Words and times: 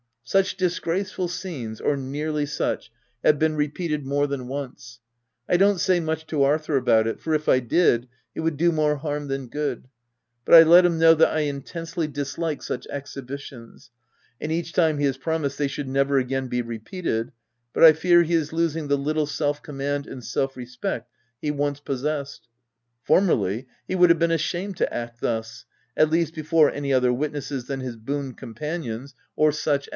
Such 0.23 0.55
disgraceful 0.55 1.27
scenes 1.27 1.81
(or 1.81 1.97
nearly 1.97 2.45
such) 2.45 2.89
have 3.21 3.37
been 3.37 3.55
repeated 3.57 4.05
more 4.05 4.27
than 4.27 4.47
once. 4.47 4.99
I 5.49 5.57
don't 5.57 5.77
say 5.77 5.99
much 5.99 6.25
to 6.27 6.41
Arthur 6.43 6.77
about 6.77 7.05
it, 7.05 7.19
for 7.19 7.33
if 7.33 7.49
I 7.49 7.59
did, 7.59 8.07
it 8.33 8.39
would 8.39 8.55
do 8.55 8.71
more 8.71 8.95
harm 8.95 9.27
than 9.27 9.47
good; 9.49 9.89
but 10.45 10.55
I 10.55 10.63
let 10.63 10.85
him 10.85 10.97
know 10.97 11.13
that 11.15 11.31
I 11.33 11.41
intensely 11.41 12.07
dislike 12.07 12.63
such 12.63 12.87
exhibitions; 12.89 13.91
and 14.39 14.51
each 14.53 14.71
time 14.73 14.99
he 14.99 15.05
has 15.05 15.17
promised 15.17 15.57
they 15.57 15.67
should 15.67 15.89
never 15.89 16.17
again 16.17 16.47
be 16.47 16.61
repeated; 16.61 17.33
but 17.73 17.83
I 17.83 17.91
fear 17.93 18.23
he 18.23 18.33
is 18.33 18.53
losing 18.53 18.87
the 18.87 18.97
little 18.97 19.27
self 19.27 19.61
command 19.61 20.07
and 20.07 20.23
self 20.23 20.55
respect 20.55 21.11
he 21.41 21.51
once 21.51 21.81
possessed: 21.81 22.47
formerly, 23.03 23.67
he 23.85 23.95
would 23.95 24.09
have 24.09 24.19
"been 24.19 24.31
ashamed 24.31 24.77
to 24.77 24.91
act 24.93 25.19
thus— 25.19 25.65
at 25.97 26.09
least, 26.09 26.33
before 26.33 26.71
any 26.71 26.93
other 26.93 27.11
witnesses 27.11 27.65
than 27.65 27.81
his 27.81 27.97
boon 27.97 28.33
companions, 28.33 29.13
or 29.35 29.51
such 29.51 29.57
OF 29.57 29.69
WILDFELL 29.69 29.83
HALL. 29.83 29.87